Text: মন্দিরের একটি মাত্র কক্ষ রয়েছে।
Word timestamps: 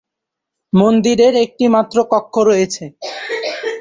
মন্দিরের 0.73 1.33
একটি 1.45 1.65
মাত্র 1.75 1.97
কক্ষ 2.11 2.33
রয়েছে। 2.49 2.83